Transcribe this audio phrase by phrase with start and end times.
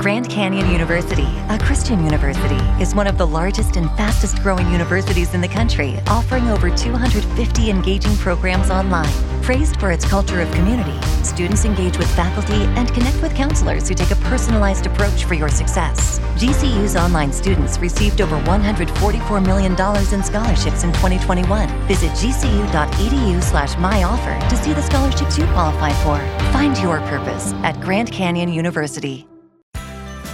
[0.00, 5.34] Grand Canyon University, a Christian university, is one of the largest and fastest growing universities
[5.34, 9.12] in the country, offering over 250 engaging programs online.
[9.42, 13.94] Praised for its culture of community, students engage with faculty and connect with counselors who
[13.94, 16.18] take a personalized approach for your success.
[16.38, 21.68] GCU's online students received over $144 million in scholarships in 2021.
[21.86, 26.16] Visit gcu.edu slash myoffer to see the scholarships you qualify for.
[26.52, 29.26] Find your purpose at Grand Canyon University.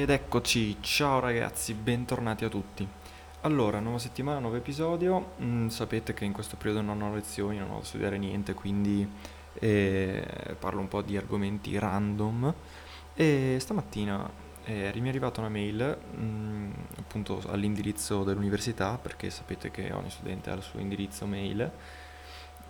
[0.00, 2.88] Ed eccoci, ciao ragazzi, bentornati a tutti.
[3.42, 5.32] Allora, nuova settimana, nuovo episodio.
[5.42, 9.06] Mm, sapete che in questo periodo non ho lezioni, non ho da studiare niente, quindi
[9.52, 12.54] eh, parlo un po' di argomenti random.
[13.12, 14.26] E stamattina
[14.64, 20.48] eh, mi è arrivata una mail, mm, appunto all'indirizzo dell'università, perché sapete che ogni studente
[20.48, 21.70] ha il suo indirizzo mail,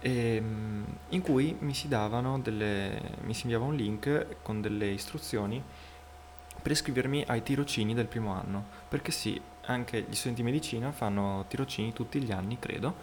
[0.00, 4.88] e, mm, in cui mi si davano delle, mi si inviava un link con delle
[4.88, 5.62] istruzioni
[6.60, 11.44] per iscrivermi ai tirocini del primo anno, perché sì, anche gli studenti di medicina fanno
[11.48, 12.94] tirocini tutti gli anni, credo,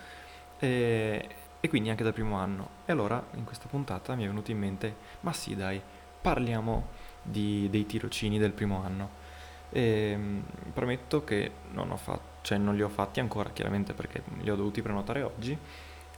[0.59, 1.27] e,
[1.59, 2.69] e quindi anche dal primo anno.
[2.85, 5.81] E allora in questa puntata mi è venuto in mente, ma sì dai,
[6.22, 6.88] parliamo
[7.22, 9.25] di, dei tirocini del primo anno.
[9.69, 10.39] E, mm,
[10.74, 14.56] prometto che non, ho fatto, cioè non li ho fatti ancora, chiaramente perché li ho
[14.56, 15.57] dovuti prenotare oggi,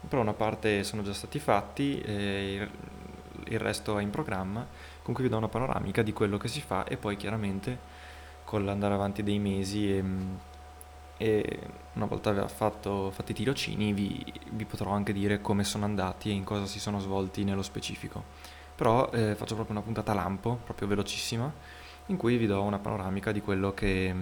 [0.07, 2.01] però una parte sono già stati fatti,
[3.49, 4.65] il, resto è in programma
[5.01, 7.77] con cui vi do una panoramica di quello che si fa e poi chiaramente
[8.43, 10.03] con l'andare avanti dei mesi e,
[11.17, 11.59] e
[11.93, 16.33] una volta fatto, fatti i tirocini vi, vi, potrò anche dire come sono andati e
[16.33, 18.23] in cosa si sono svolti nello specifico.
[18.75, 21.51] Però eh, faccio proprio una puntata lampo, proprio velocissima,
[22.07, 24.15] in cui vi do una panoramica di quello che,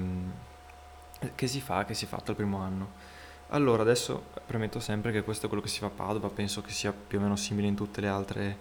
[1.36, 3.16] che si fa, che si è fatto il primo anno.
[3.50, 6.72] Allora, adesso premetto sempre che questo è quello che si fa a Padova, penso che
[6.72, 8.58] sia più o meno simile in tutte le altre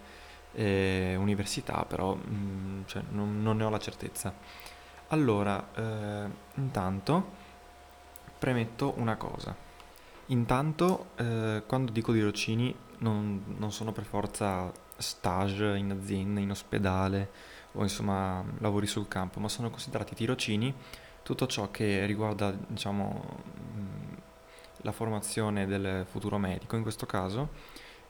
[0.57, 4.35] eh, università, però mh, mm, cioè, non, non, ne ho la certezza.
[5.09, 7.45] Allora, eh, intanto
[8.39, 9.55] premetto una cosa.
[10.27, 17.31] Intanto, eh, quando dico tirocini, non, non sono per forza stage in azienda, in ospedale
[17.73, 20.75] o insomma lavori sul campo, ma sono considerati tirocini
[21.23, 23.23] tutto ciò che riguarda, diciamo,
[23.77, 24.15] mm,
[24.79, 27.51] la formazione del futuro medico in questo caso.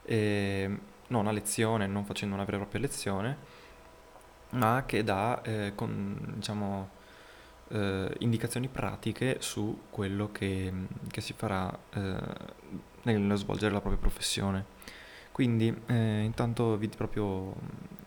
[0.03, 3.37] E, non a lezione, non facendo una vera e propria lezione,
[4.51, 6.89] ma che dà eh, con, diciamo,
[7.69, 10.71] eh, indicazioni pratiche su quello che,
[11.09, 12.17] che si farà eh,
[13.03, 14.75] nello svolgere la propria professione.
[15.31, 17.53] Quindi eh, intanto vi proprio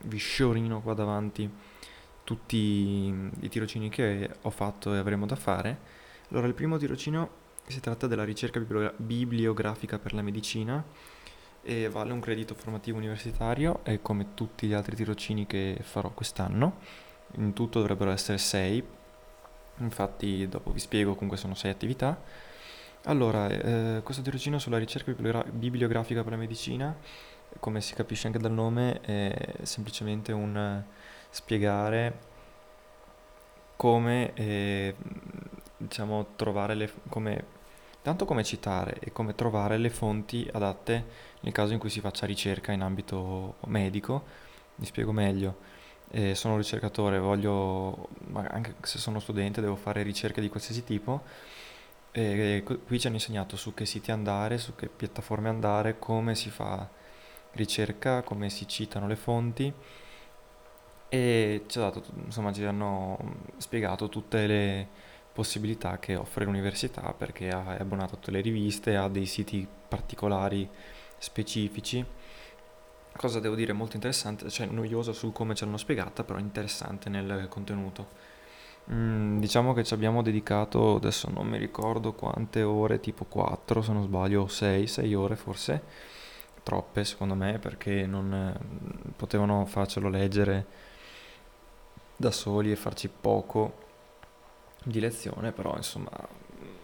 [0.02, 1.48] vi sciorino qua davanti
[2.24, 5.78] tutti i tirocini che ho fatto e avremo da fare.
[6.30, 8.60] Allora, il primo tirocino si tratta della ricerca
[8.96, 10.84] bibliografica per la medicina
[11.62, 16.78] e vale un credito formativo universitario e come tutti gli altri tirocini che farò quest'anno.
[17.36, 18.82] In tutto dovrebbero essere sei,
[19.78, 22.20] infatti dopo vi spiego, comunque sono sei attività.
[23.04, 25.12] Allora, eh, questo tirocino sulla ricerca
[25.50, 26.94] bibliografica per la medicina,
[27.58, 30.82] come si capisce anche dal nome, è semplicemente un
[31.30, 32.28] spiegare
[33.76, 34.94] come eh,
[35.78, 37.58] diciamo trovare le come
[38.02, 42.26] tanto come citare e come trovare le fonti adatte nel caso in cui si faccia
[42.26, 44.24] ricerca in ambito medico.
[44.76, 45.68] Mi spiego meglio.
[46.10, 51.22] Eh, sono un ricercatore, voglio, anche se sono studente, devo fare ricerche di qualsiasi tipo.
[52.12, 56.50] E qui ci hanno insegnato su che siti andare, su che piattaforme andare, come si
[56.50, 56.88] fa
[57.52, 59.72] ricerca, come si citano le fonti
[61.12, 63.18] e ci, dato, insomma, ci hanno
[63.56, 64.88] spiegato tutte le
[65.40, 70.68] possibilità che offre l'università perché è abbonato a tutte le riviste, ha dei siti particolari
[71.16, 72.04] specifici.
[73.16, 77.46] Cosa devo dire molto interessante, cioè noiosa su come ce l'hanno spiegata, però interessante nel
[77.48, 78.08] contenuto.
[78.92, 83.92] Mm, diciamo che ci abbiamo dedicato, adesso non mi ricordo quante ore, tipo 4 se
[83.94, 85.82] non sbaglio, 6, 6 ore forse,
[86.62, 88.54] troppe secondo me perché non
[89.16, 90.66] potevano farcelo leggere
[92.14, 93.88] da soli e farci poco
[94.84, 96.10] di lezione, però insomma,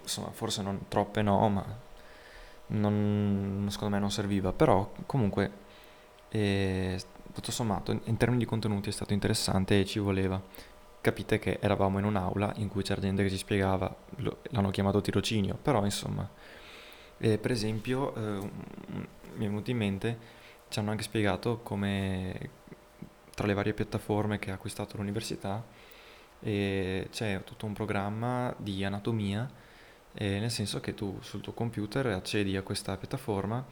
[0.03, 1.65] insomma forse non troppe no, ma
[2.69, 5.65] non, secondo me non serviva, però comunque
[6.29, 7.01] eh,
[7.33, 10.41] tutto sommato in termini di contenuti è stato interessante e ci voleva.
[11.01, 15.01] Capite che eravamo in un'aula in cui c'era gente che ci spiegava, lo, l'hanno chiamato
[15.01, 16.29] tirocinio, però insomma,
[17.19, 18.51] eh, per esempio, eh,
[19.37, 20.19] mi è venuto in mente,
[20.69, 22.51] ci hanno anche spiegato come
[23.35, 25.63] tra le varie piattaforme che ha acquistato l'università
[26.47, 29.51] eh, c'è tutto un programma di anatomia,
[30.15, 33.65] eh, nel senso che tu sul tuo computer accedi a questa piattaforma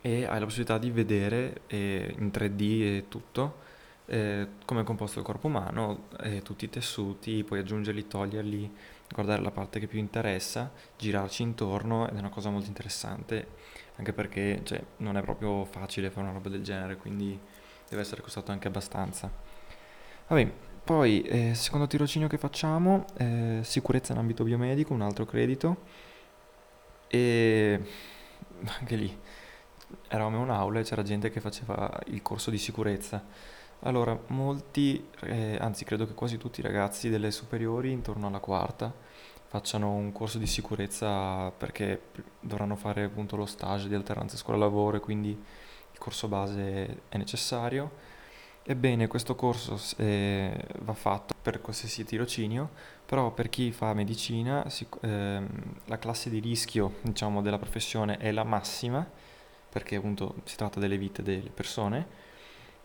[0.00, 3.68] e hai la possibilità di vedere eh, in 3D e tutto
[4.06, 6.08] eh, come è composto il corpo umano,
[6.42, 8.74] tutti i tessuti, puoi aggiungerli, toglierli,
[9.14, 13.46] guardare la parte che più interessa, girarci intorno ed è una cosa molto interessante,
[13.96, 17.38] anche perché cioè, non è proprio facile fare una roba del genere, quindi
[17.88, 19.30] deve essere costato anche abbastanza.
[20.26, 20.52] Vabbè,
[20.84, 25.84] poi eh, secondo tirocinio che facciamo, eh, sicurezza in ambito biomedico, un altro credito,
[27.08, 27.80] e
[28.78, 29.18] anche lì
[30.08, 33.24] eravamo in un'aula e c'era gente che faceva il corso di sicurezza
[33.84, 38.92] allora, molti, eh, anzi credo che quasi tutti i ragazzi delle superiori intorno alla quarta
[39.46, 42.02] facciano un corso di sicurezza perché
[42.40, 48.18] dovranno fare appunto lo stage di alternanza scuola-lavoro e quindi il corso base è necessario.
[48.62, 52.70] Ebbene, questo corso eh, va fatto per qualsiasi tirocinio,
[53.06, 55.48] però per chi fa medicina sic- ehm,
[55.86, 59.04] la classe di rischio diciamo, della professione è la massima,
[59.68, 62.06] perché appunto si tratta delle vite delle persone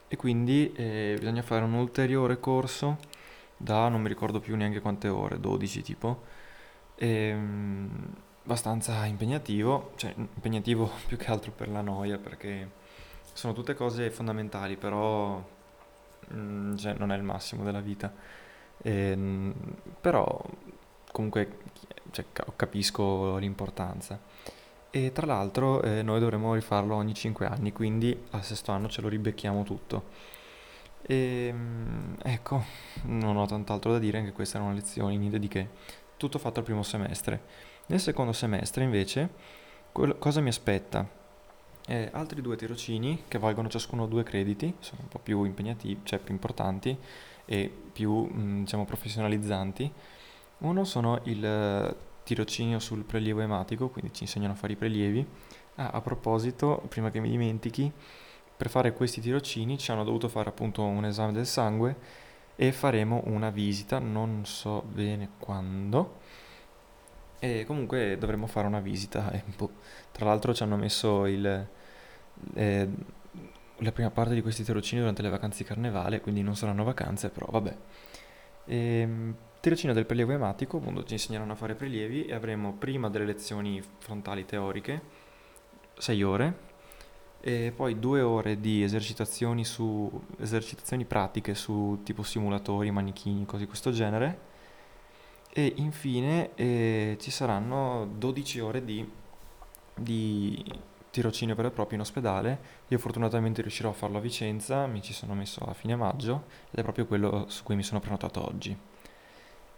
[0.07, 2.97] e quindi eh, bisogna fare un ulteriore corso
[3.57, 6.23] da non mi ricordo più neanche quante ore, 12 tipo,
[6.95, 12.71] ehm, abbastanza impegnativo, cioè impegnativo più che altro per la noia perché
[13.33, 15.43] sono tutte cose fondamentali, però
[16.33, 18.13] mm, cioè, non è il massimo della vita.
[18.81, 19.53] E, ehm,
[20.01, 20.41] però
[21.11, 21.57] comunque
[22.11, 22.25] cioè,
[22.55, 24.19] capisco l'importanza.
[24.89, 29.01] E tra l'altro eh, noi dovremo rifarlo ogni 5 anni, quindi al sesto anno ce
[29.01, 30.03] lo ribecchiamo tutto.
[31.01, 32.63] E ehm, ecco,
[33.03, 35.69] non ho tant'altro da dire, anche queste erano lezioni, niente di che.
[36.17, 37.41] Tutto fatto al primo semestre.
[37.87, 39.29] Nel secondo semestre invece,
[39.91, 41.07] quello, cosa mi aspetta?
[41.87, 46.17] Eh, altri due tirocini che valgono ciascuno due crediti, sono un po' più impegnativi, cioè
[46.19, 46.97] più importanti
[47.45, 49.91] e più, mm, diciamo, professionalizzanti.
[50.59, 55.25] Uno sono il tirocinio sul prelievo ematico, quindi ci insegnano a fare i prelievi.
[55.75, 57.91] Ah, a proposito, prima che mi dimentichi,
[58.57, 61.95] per fare questi tirocini ci hanno dovuto fare appunto un esame del sangue
[62.55, 66.19] e faremo una visita, non so bene quando.
[67.39, 69.31] E comunque dovremo fare una visita.
[69.31, 69.71] E, boh.
[70.11, 71.67] Tra l'altro ci hanno messo il,
[72.53, 72.89] eh,
[73.77, 77.29] la prima parte di questi tirocini durante le vacanze di carnevale, quindi non saranno vacanze,
[77.29, 77.75] però vabbè.
[78.65, 83.25] Ehm, tirocinio del prelievo ematico, appunto ci insegneranno a fare prelievi e avremo prima delle
[83.25, 85.01] lezioni frontali teoriche,
[85.97, 86.57] 6 ore,
[87.41, 90.09] e poi 2 ore di esercitazioni, su,
[90.39, 94.53] esercitazioni pratiche su tipo simulatori, manichini, cose di questo genere,
[95.57, 99.09] e infine eh, ci saranno 12 ore di,
[99.95, 100.61] di
[101.09, 102.59] tirocinio vero e proprio in ospedale.
[102.89, 106.79] Io fortunatamente riuscirò a farlo a Vicenza, mi ci sono messo a fine maggio ed
[106.79, 108.77] è proprio quello su cui mi sono prenotato oggi.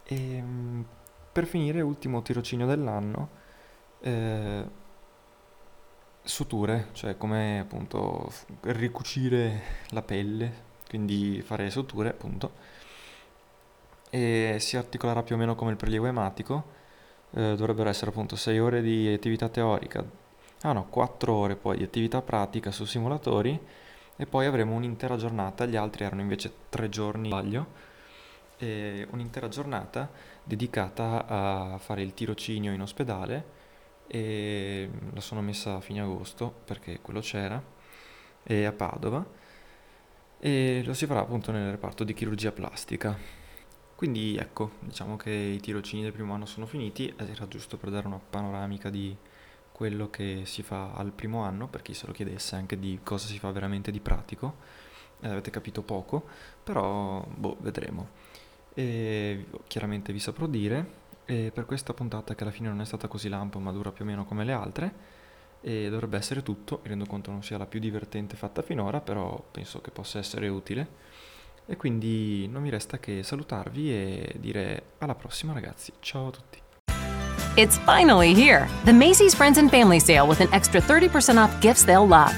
[0.03, 0.85] E ehm,
[1.31, 3.29] per finire, ultimo tirocinio dell'anno,
[3.99, 4.65] eh,
[6.23, 8.31] suture, cioè come appunto
[8.61, 12.53] ricucire la pelle, quindi fare suture appunto,
[14.17, 16.75] e si articolerà più o meno come il prelievo ematico,
[17.31, 20.03] eh, dovrebbero essere appunto 6 ore di attività teorica,
[20.61, 23.59] ah no, 4 ore poi di attività pratica su simulatori
[24.15, 27.85] e poi avremo un'intera giornata, gli altri erano invece 3 giorni, sbaglio,
[28.59, 30.09] un'intera giornata
[30.43, 33.45] dedicata a fare il tirocinio in ospedale
[34.07, 37.61] e la sono messa a fine agosto perché quello c'era
[38.41, 39.23] e a Padova.
[40.39, 43.45] E lo si farà appunto nel reparto di chirurgia plastica.
[43.97, 48.05] Quindi ecco, diciamo che i tirocini del primo anno sono finiti, era giusto per dare
[48.05, 49.15] una panoramica di
[49.71, 53.25] quello che si fa al primo anno, per chi se lo chiedesse anche di cosa
[53.25, 54.57] si fa veramente di pratico.
[55.21, 56.25] Eh, avete capito poco,
[56.63, 58.09] però boh, vedremo
[58.75, 63.07] e chiaramente vi saprò dire e per questa puntata che alla fine non è stata
[63.07, 64.93] così lampo ma dura più o meno come le altre
[65.61, 69.43] e dovrebbe essere tutto, mi rendo conto non sia la più divertente fatta finora però
[69.49, 70.87] penso che possa essere utile
[71.69, 75.91] E quindi non mi resta che salutarvi e dire alla prossima ragazzi.
[75.99, 76.61] Ciao a tutti.
[77.55, 78.67] It's finally here.
[78.85, 82.33] The Macy's Friends and Family Sale with an extra 30% off gifts they'll love.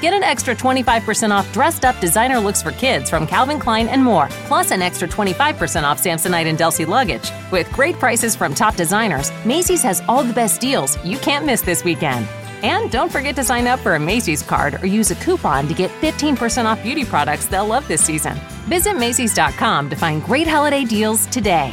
[0.00, 4.02] Get an extra 25% off dressed up designer looks for kids from Calvin Klein and
[4.02, 7.30] more, plus an extra 25% off Samsonite and Delsey luggage.
[7.50, 11.60] With great prices from top designers, Macy's has all the best deals you can't miss
[11.60, 12.26] this weekend.
[12.62, 15.74] And don't forget to sign up for a Macy's card or use a coupon to
[15.74, 18.34] get 15% off beauty products they'll love this season.
[18.68, 21.72] Visit Macy's.com to find great holiday deals today.